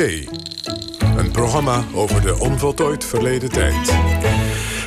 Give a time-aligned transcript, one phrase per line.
[0.00, 3.90] Een programma over de onvoltooid verleden tijd.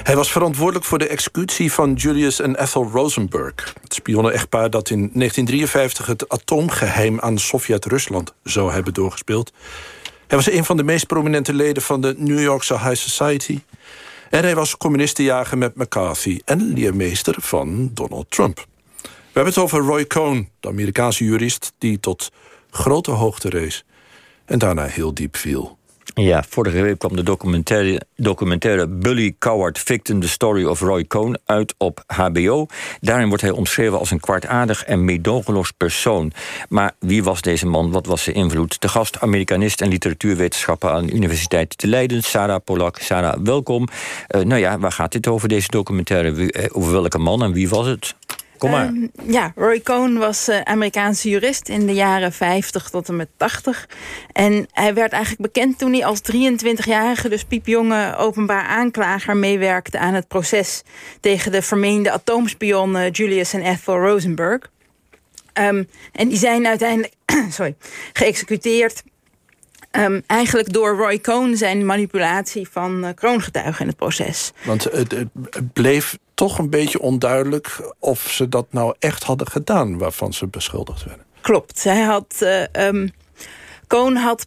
[0.03, 3.73] Hij was verantwoordelijk voor de executie van Julius en Ethel Rosenberg.
[3.81, 9.53] Het spionnen-echtpaar dat in 1953 het atoomgeheim aan Sovjet-Rusland zou hebben doorgespeeld.
[10.27, 13.59] Hij was een van de meest prominente leden van de New Yorkse High Society.
[14.29, 18.65] En hij was communistenjager met McCarthy en leermeester van Donald Trump.
[19.01, 19.09] We
[19.39, 21.73] hebben het over Roy Cohn, de Amerikaanse jurist...
[21.77, 22.31] die tot
[22.69, 23.85] grote hoogte rees
[24.45, 25.77] en daarna heel diep viel.
[26.15, 30.19] Ja, vorige week kwam de documentaire, documentaire Bully Coward Victim...
[30.19, 32.65] The Story of Roy Cohn uit op HBO.
[32.99, 36.31] Daarin wordt hij omschreven als een kwartaardig en meedogenloos persoon.
[36.69, 37.91] Maar wie was deze man?
[37.91, 38.81] Wat was zijn invloed?
[38.81, 40.89] De gast, Amerikanist en literatuurwetenschapper...
[40.89, 42.97] aan de Universiteit te Leiden, Sarah Polak.
[42.97, 43.87] Sarah, welkom.
[44.35, 46.51] Uh, nou ja, waar gaat dit over, deze documentaire?
[46.51, 48.15] Eh, over welke man en wie was het?
[48.63, 53.29] Um, ja, Roy Cohn was uh, Amerikaanse jurist in de jaren 50 tot en met
[53.37, 53.87] 80.
[54.31, 60.13] En hij werd eigenlijk bekend toen hij als 23-jarige, dus piepjonge openbaar aanklager meewerkte aan
[60.13, 60.83] het proces
[61.19, 64.71] tegen de vermeende atoomspionnen Julius en Ethel Rosenberg.
[65.59, 67.13] Um, en die zijn uiteindelijk
[67.49, 67.75] sorry,
[68.13, 69.03] geëxecuteerd
[69.97, 74.51] Um, eigenlijk door Roy Cohn zijn manipulatie van uh, kroongetuigen in het proces.
[74.63, 79.97] Want het, het, bleef toch een beetje onduidelijk of ze dat nou echt hadden gedaan...
[79.97, 81.25] waarvan ze beschuldigd werden.
[81.41, 81.83] Klopt.
[81.83, 83.11] Hij had, uh, um,
[83.87, 84.45] Cohn had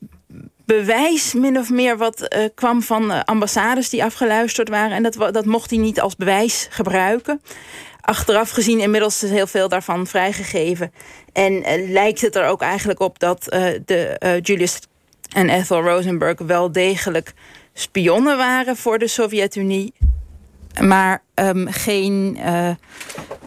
[0.64, 4.96] bewijs min of meer wat uh, kwam van ambassades die afgeluisterd waren.
[4.96, 7.42] En dat, dat mocht hij niet als bewijs gebruiken.
[8.00, 10.92] Achteraf gezien inmiddels is heel veel daarvan vrijgegeven.
[11.32, 11.62] En
[11.92, 13.44] lijkt het er ook eigenlijk op dat
[13.84, 14.80] de Julius
[15.32, 17.34] en Ethel Rosenberg wel degelijk
[17.72, 19.92] spionnen waren voor de Sovjet-Unie.
[20.80, 22.68] Maar um, geen uh,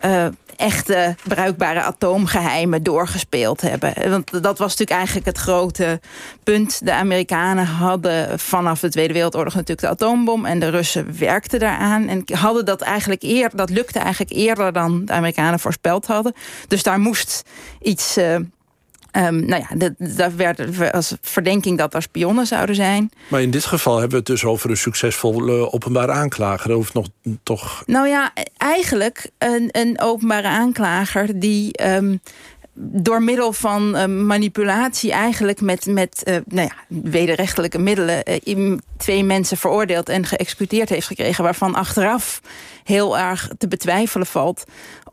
[0.06, 4.10] uh, echte bruikbare atoomgeheimen doorgespeeld hebben.
[4.10, 6.00] Want dat was natuurlijk eigenlijk het grote
[6.44, 6.86] punt.
[6.86, 10.46] De Amerikanen hadden vanaf de Tweede Wereldoorlog natuurlijk de atoombom...
[10.46, 12.08] en de Russen werkten daaraan.
[12.08, 16.34] En hadden dat eigenlijk eerder, dat lukte eigenlijk eerder dan de Amerikanen voorspeld hadden.
[16.68, 17.44] Dus daar moest
[17.82, 18.18] iets...
[18.18, 18.36] Uh,
[19.12, 23.12] Um, nou ja, daar werd als verdenking dat er spionnen zouden zijn.
[23.28, 26.76] Maar in dit geval hebben we het dus over een succesvolle openbare aanklager.
[26.76, 27.08] Of nog
[27.44, 27.84] toch...
[27.86, 31.86] Nou ja, eigenlijk een, een openbare aanklager die...
[31.96, 32.22] Um,
[32.82, 38.24] door middel van uh, manipulatie eigenlijk met, met uh, nou ja, wederrechtelijke middelen...
[38.46, 41.44] Uh, twee mensen veroordeeld en geëxecuteerd heeft gekregen...
[41.44, 42.42] waarvan achteraf
[42.84, 44.64] heel erg te betwijfelen valt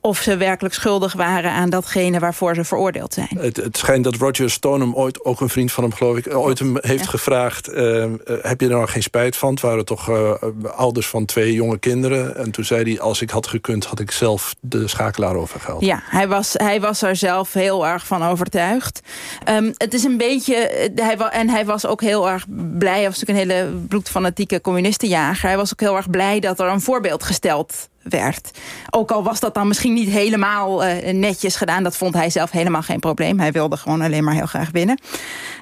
[0.07, 3.39] of ze werkelijk schuldig waren aan datgene waarvoor ze veroordeeld zijn.
[3.39, 6.35] Het, het schijnt dat Roger Stoneham ooit, ook een vriend van hem geloof ik...
[6.35, 8.05] ooit hem heeft gevraagd, uh,
[8.43, 9.51] heb je er nou geen spijt van?
[9.51, 10.33] Het waren toch uh,
[10.77, 12.37] ouders van twee jonge kinderen.
[12.37, 15.85] En toen zei hij, als ik had gekund, had ik zelf de schakelaar overgehaald.
[15.85, 19.01] Ja, hij was, hij was er zelf heel erg van overtuigd.
[19.49, 22.47] Um, het is een beetje, hij, en hij was ook heel erg
[22.79, 22.99] blij...
[22.99, 25.49] hij was natuurlijk een hele bloedfanatieke communistenjager.
[25.49, 28.51] Hij was ook heel erg blij dat er een voorbeeld gesteld werd.
[28.91, 31.83] Ook al was dat dan misschien niet helemaal uh, netjes gedaan.
[31.83, 33.41] Dat vond hij zelf helemaal geen probleem.
[33.41, 35.01] Hij wilde gewoon alleen maar heel graag winnen.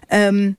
[0.09, 0.57] Um,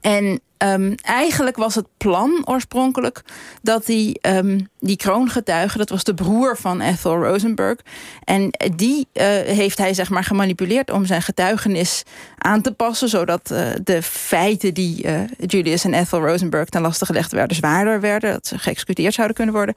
[0.00, 3.22] en um, eigenlijk was het plan oorspronkelijk
[3.62, 7.78] dat die, um, die kroongetuige, dat was de broer van Ethel Rosenberg,
[8.24, 12.02] en die uh, heeft hij zeg maar gemanipuleerd om zijn getuigenis
[12.38, 17.06] aan te passen, zodat uh, de feiten die uh, Julius en Ethel Rosenberg ten laste
[17.06, 19.74] gelegd werden zwaarder werden, dat ze geëxecuteerd zouden kunnen worden.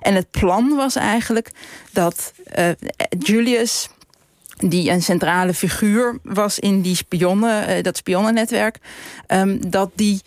[0.00, 1.50] En het plan was eigenlijk
[1.92, 2.32] dat
[3.18, 3.88] Julius
[4.68, 8.78] die een centrale figuur was in die spionnen, uh, dat spionnennetwerk...
[9.28, 10.20] Um, dat die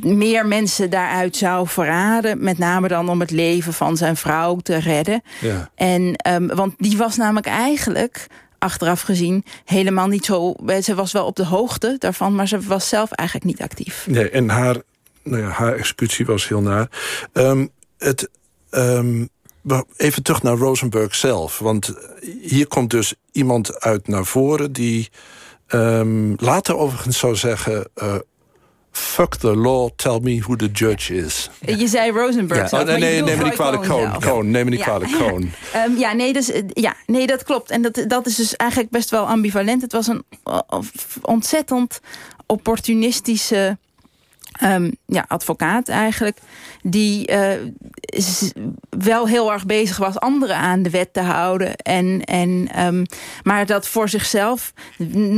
[0.00, 2.44] meer mensen daaruit zou verraden.
[2.44, 5.22] Met name dan om het leven van zijn vrouw te redden.
[5.40, 5.70] Ja.
[5.74, 8.26] En, um, want die was namelijk eigenlijk
[8.58, 10.54] achteraf gezien helemaal niet zo...
[10.82, 14.06] Ze was wel op de hoogte daarvan, maar ze was zelf eigenlijk niet actief.
[14.06, 14.76] Nee, en haar,
[15.22, 16.88] nou ja, haar executie was heel naar.
[17.32, 18.28] Um, het...
[18.70, 19.28] Um,
[19.96, 21.58] even terug naar Rosenberg zelf.
[21.58, 21.94] Want
[22.40, 24.72] hier komt dus iemand uit naar voren...
[24.72, 25.08] die
[25.68, 27.88] um, later overigens zou zeggen...
[28.02, 28.14] Uh,
[28.90, 31.50] fuck the law, tell me who the judge is.
[31.60, 32.80] Je zei Rosenberg ja.
[32.80, 33.82] oh, nee, nee, neem me niet kwalijk.
[34.20, 35.52] Cohn, neem me niet kwalijk, Cohn.
[35.76, 37.70] um, ja, nee, dus, ja, nee, dat klopt.
[37.70, 39.82] En dat, dat is dus eigenlijk best wel ambivalent.
[39.82, 40.24] Het was een
[41.22, 42.00] ontzettend
[42.46, 43.78] opportunistische
[44.62, 46.38] um, ja, advocaat eigenlijk...
[46.82, 47.52] die uh,
[48.88, 51.76] wel heel erg bezig was anderen aan de wet te houden.
[51.76, 53.06] En, en, um,
[53.42, 54.72] maar dat voor zichzelf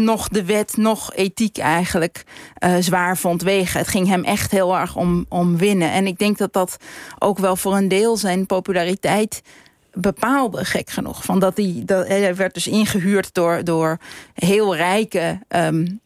[0.05, 2.25] nog de wet, nog ethiek eigenlijk
[2.65, 3.79] uh, zwaar vond wegen.
[3.79, 5.91] Het ging hem echt heel erg om, om winnen.
[5.91, 6.77] En ik denk dat dat
[7.19, 9.43] ook wel voor een deel zijn populariteit
[9.93, 11.25] bepaalde, gek genoeg.
[11.25, 13.99] Van dat hij, dat, hij werd dus ingehuurd door, door
[14.35, 15.39] heel rijke...
[15.49, 16.01] Um,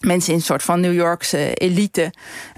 [0.00, 2.12] mensen in een soort van New Yorkse elite,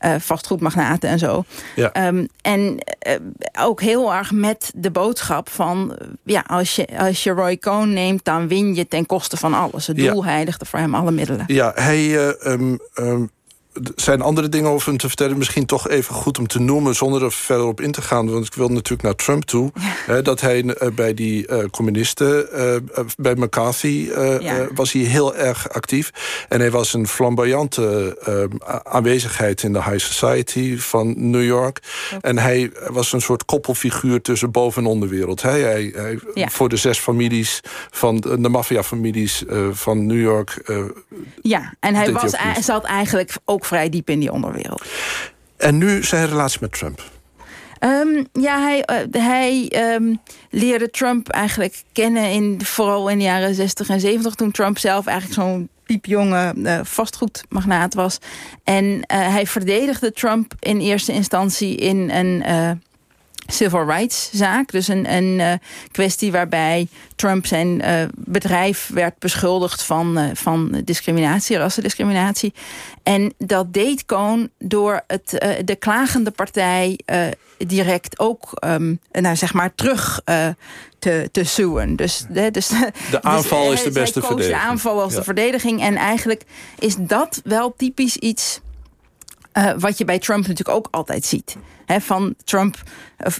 [0.04, 1.44] uh, vastgoedmagnaten en zo.
[1.76, 2.06] Ja.
[2.06, 2.60] Um, en
[3.08, 3.14] uh,
[3.60, 5.96] ook heel erg met de boodschap van...
[6.25, 9.87] ja, als je, als je Roy Cohn neemt, dan win je ten koste van alles.
[9.87, 10.31] Het doel Ja.
[10.31, 11.44] heiligde voor hem alle middelen.
[11.46, 12.28] Ja, hij...
[12.28, 13.31] eh, um, um, er
[13.96, 15.38] zijn andere dingen over hem te vertellen.
[15.38, 16.94] Misschien toch even goed om te noemen...
[16.94, 18.31] zonder er verder op in te gaan.
[18.31, 19.72] Want ik wil natuurlijk naar Trump toe.
[20.06, 22.49] Hè, dat hij uh, bij die uh, communisten...
[22.55, 24.67] Uh, bij McCarthy Ja.
[24.75, 26.11] was hij heel erg actief.
[26.49, 28.17] En hij was een flamboyante
[28.82, 29.62] aanwezigheid...
[29.62, 31.78] in de high society van New York.
[32.20, 35.43] En hij was een soort koppelfiguur tussen boven- en onderwereld.
[35.43, 36.19] Hij, hij.
[36.34, 40.62] Voor de zes families van de, de maffia-families van New York...
[41.43, 44.85] Ja, en hij was, hij zat eigenlijk ook vrij diep in die onderwereld.
[45.57, 47.03] En nu zijn relatie met Trump.
[47.81, 50.21] Um, ja, hij, uh, hij um,
[50.51, 52.31] leerde Trump eigenlijk kennen...
[52.31, 54.35] In, vooral in de jaren 60 en 70...
[54.35, 58.19] toen Trump zelf eigenlijk zo'n piepjonge uh, vastgoedmagnaat was.
[58.65, 62.45] En uh, hij verdedigde Trump in eerste instantie in een...
[63.50, 64.70] Civil rights zaak.
[64.70, 65.52] Dus een, een uh,
[65.91, 72.55] kwestie waarbij Trump zijn uh, bedrijf werd beschuldigd van, uh, van discriminatie, rassendiscriminatie.
[73.02, 75.31] En dat deed Cohn door het,
[75.64, 76.99] de klagende partij
[77.58, 80.20] direct ook um, nou, zeg maar terug
[80.99, 81.97] te, te suen.
[81.97, 82.69] Dus, de, dus,
[83.11, 84.56] de aanval dus, is de beste verdediging.
[84.56, 85.19] de aanval als ja.
[85.19, 85.81] de verdediging.
[85.81, 86.43] En eigenlijk
[86.79, 88.61] is dat wel typisch iets
[89.79, 91.56] wat je bij Trump natuurlijk ook altijd ziet.
[91.90, 92.76] He, van Trump,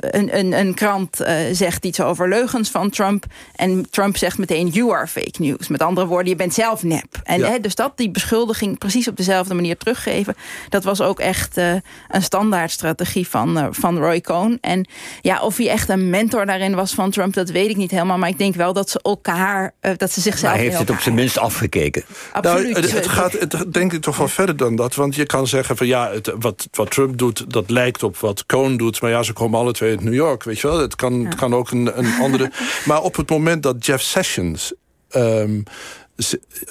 [0.01, 3.25] een, een, een krant uh, zegt iets over leugens van Trump.
[3.55, 5.69] En Trump zegt meteen, you are fake news.
[5.69, 7.21] Met andere woorden, je bent zelf nep.
[7.23, 7.51] En ja.
[7.51, 10.35] he, dus dat die beschuldiging precies op dezelfde manier teruggeven...
[10.69, 11.73] dat was ook echt uh,
[12.09, 14.59] een standaardstrategie van, uh, van Roy Cohn.
[14.61, 14.89] En
[15.21, 17.35] ja, of hij echt een mentor daarin was van Trump...
[17.35, 18.19] dat weet ik niet helemaal.
[18.19, 20.53] Maar ik denk wel dat ze elkaar, uh, dat ze zichzelf...
[20.53, 22.05] hij heeft het op zijn minst afgekeken.
[22.33, 22.73] Absoluut.
[22.73, 24.95] Nou, het, het gaat het, denk ik toch wel verder dan dat.
[24.95, 27.53] Want je kan zeggen van ja, het, wat, wat Trump doet...
[27.53, 29.01] dat lijkt op wat Cohn doet.
[29.01, 30.79] Maar ja, ze komen alle twee uit New York, weet je wel.
[30.79, 32.51] Het kan, het kan ook een, een andere...
[32.85, 34.73] maar op het moment dat Jeff Sessions...
[35.17, 35.63] Um,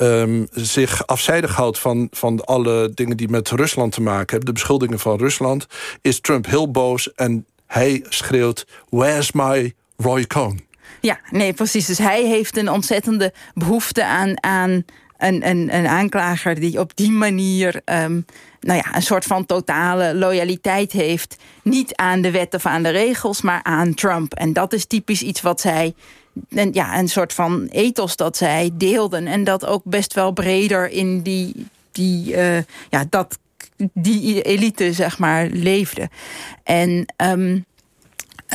[0.02, 4.46] um, zich afzijdig houdt van, van alle dingen die met Rusland te maken hebben...
[4.46, 5.66] de beschuldigingen van Rusland,
[6.02, 7.14] is Trump heel boos...
[7.14, 10.68] en hij schreeuwt, where's my Roy Cohn?
[11.02, 11.86] Ja, nee, precies.
[11.86, 14.44] Dus hij heeft een ontzettende behoefte aan...
[14.44, 14.86] aan
[15.20, 18.26] een, een, een aanklager die op die manier um,
[18.60, 21.38] nou ja, een soort van totale loyaliteit heeft.
[21.64, 24.34] Niet aan de wet of aan de regels, maar aan Trump.
[24.34, 25.94] En dat is typisch iets wat zij...
[26.72, 29.28] Ja, een soort van ethos dat zij deelden.
[29.28, 32.58] En dat ook best wel breder in die, die, uh,
[32.90, 33.40] ja, dat,
[33.94, 36.10] die elite, zeg maar, leefde.
[36.64, 37.14] En...
[37.18, 37.68] Um,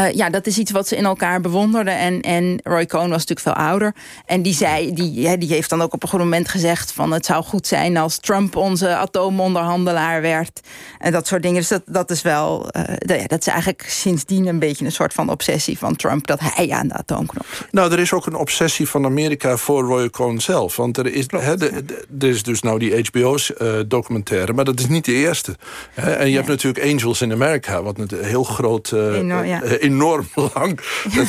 [0.00, 1.98] Uh, ja, dat is iets wat ze in elkaar bewonderden.
[1.98, 3.94] En, en Roy Cohn was natuurlijk veel ouder.
[4.26, 6.92] En die, zei, die, ja, die heeft dan ook op een goed moment gezegd...
[6.92, 10.60] van het zou goed zijn als Trump onze atoomonderhandelaar werd.
[10.98, 11.58] En dat soort dingen.
[11.58, 12.68] Dus dat, dat is wel...
[12.76, 16.26] Uh, dat, dat is eigenlijk sindsdien een beetje een soort van obsessie van Trump...
[16.26, 17.72] dat hij aan de atoomknop zit.
[17.72, 20.76] Nou, er is ook een obsessie van Amerika voor Roy Cohn zelf.
[20.76, 24.50] Want er is, Klopt, hè, de, de, er is dus nou die HBO-documentaire...
[24.50, 25.56] Uh, maar dat is niet de eerste.
[25.92, 26.12] Hè?
[26.12, 27.82] En je hebt natuurlijk Angels in America...
[27.82, 28.92] wat een heel groot...
[28.92, 30.80] Enorm, ja enorm lang.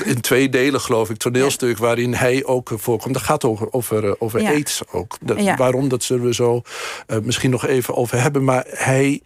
[0.03, 1.77] in twee delen, geloof ik, toneelstuk...
[1.77, 3.13] waarin hij ook voorkomt.
[3.13, 4.49] Dat gaat over, over, over ja.
[4.49, 5.17] aids ook.
[5.21, 5.55] Dat, ja.
[5.55, 6.61] Waarom, dat zullen we zo
[7.07, 8.43] uh, misschien nog even over hebben.
[8.43, 9.21] Maar hij,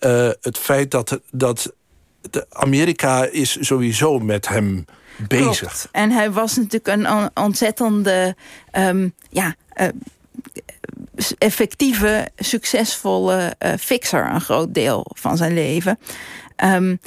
[0.00, 1.74] uh, het feit dat, dat
[2.30, 4.84] de Amerika is sowieso met hem
[5.28, 5.58] bezig.
[5.58, 5.88] Klopt.
[5.92, 8.36] En hij was natuurlijk een ontzettende...
[8.78, 9.86] Um, ja, uh,
[11.38, 14.30] effectieve, succesvolle fixer...
[14.30, 15.98] een groot deel van zijn leven...
[16.64, 16.98] Um,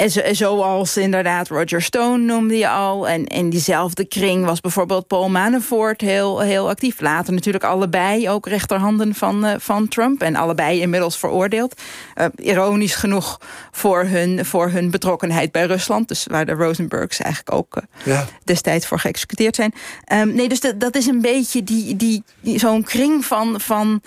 [0.00, 3.08] en zo, zoals inderdaad Roger Stone noemde je al.
[3.08, 7.00] En in diezelfde kring was bijvoorbeeld Paul Manafort heel, heel actief.
[7.00, 10.22] Later natuurlijk allebei ook rechterhanden van, uh, van Trump.
[10.22, 11.80] En allebei inmiddels veroordeeld.
[12.16, 13.40] Uh, ironisch genoeg
[13.70, 16.08] voor hun, voor hun betrokkenheid bij Rusland.
[16.08, 18.26] Dus waar de Rosenbergs eigenlijk ook uh, ja.
[18.44, 19.74] destijds voor geëxecuteerd zijn.
[20.12, 24.02] Um, nee, dus dat, dat is een beetje die, die, die, zo'n kring van, van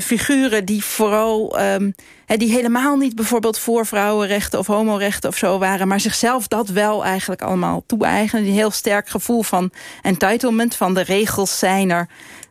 [0.00, 1.60] figuren die vooral...
[1.60, 1.94] Um,
[2.26, 5.88] die helemaal niet bijvoorbeeld voor vrouwenrechten of homorechten of zo waren...
[5.88, 8.44] maar zichzelf dat wel eigenlijk allemaal toe-eigenen.
[8.44, 9.70] Een heel sterk gevoel van
[10.02, 12.08] entitlement, van de regels zijn er...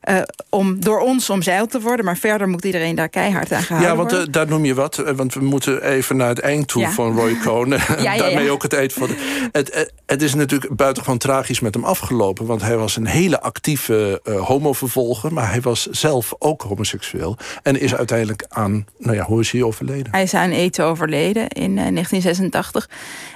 [0.10, 2.06] Uh, om door ons omzeild te worden.
[2.06, 4.96] Maar verder moet iedereen daar keihard aan gehouden Ja, want uh, daar noem je wat.
[5.16, 6.92] Want we moeten even naar het eind toe ja.
[6.92, 7.70] van Roy Cohn.
[8.02, 9.10] ja, Daarmee ook het eind van...
[9.52, 12.46] Het, het is natuurlijk buitengewoon tragisch met hem afgelopen.
[12.46, 15.34] Want hij was een hele actieve homovervolger.
[15.34, 17.38] Maar hij was zelf ook homoseksueel.
[17.64, 18.86] En is uiteindelijk aan...
[18.98, 20.12] Nou ja, hoe is hij overleden?
[20.12, 22.90] Hij is aan aids overleden in 1986.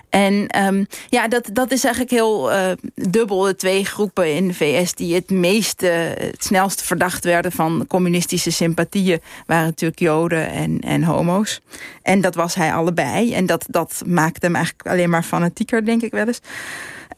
[0.10, 3.42] En um, ja, dat, dat is eigenlijk heel uh, dubbel.
[3.42, 5.86] De twee groepen in de VS die het meeste,
[6.20, 9.22] het snelst verdacht werden van communistische sympathieën...
[9.46, 11.62] waren natuurlijk joden en, en homo's.
[12.02, 13.34] En dat was hij allebei.
[13.34, 16.42] En dat, dat maakte hem eigenlijk alleen maar fanatieker, denk ik wel eens.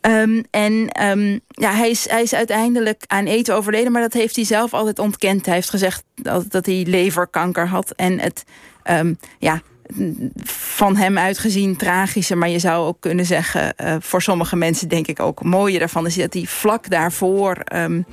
[0.02, 3.92] Um, en um, ja, hij, is, hij is uiteindelijk aan eten overleden...
[3.92, 5.46] maar dat heeft hij zelf altijd ontkend.
[5.46, 7.92] Hij heeft gezegd dat, dat hij leverkanker had.
[7.92, 8.44] En het,
[9.40, 9.62] ja,
[10.44, 13.74] van hem uitgezien tragische, maar je zou ook kunnen zeggen...
[13.84, 16.06] Uh, voor sommige mensen denk ik ook mooie daarvan...
[16.06, 18.06] is dat hij vlak daarvoor um,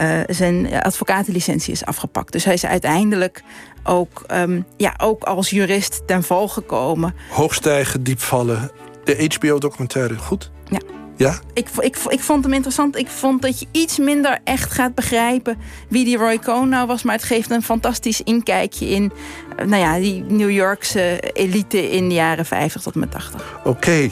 [0.00, 2.32] uh, zijn advocatenlicentie is afgepakt.
[2.32, 3.42] Dus hij is uiteindelijk
[3.84, 7.14] ook, um, ja, ook als jurist ten val gekomen.
[7.30, 8.70] Hoogstijgen, diepvallen,
[9.04, 10.50] de HBO-documentaire, goed?
[10.70, 10.80] Ja.
[11.20, 11.38] Ja?
[11.54, 12.96] Ik, ik, ik vond hem interessant.
[12.96, 15.58] Ik vond dat je iets minder echt gaat begrijpen
[15.88, 17.02] wie die Roy Cohn nou was.
[17.02, 19.12] Maar het geeft een fantastisch inkijkje in
[19.56, 23.60] nou ja, die New Yorkse elite in de jaren 50 tot met 80.
[23.64, 23.68] Oké.
[23.68, 24.10] Okay.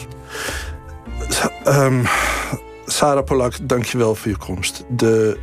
[1.66, 2.06] Um,
[2.86, 4.84] Sarah Polak, dankjewel voor je komst.
[4.88, 5.38] De